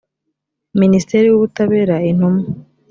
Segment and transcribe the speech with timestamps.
[0.79, 2.45] minisitiri w ubutabera intumwa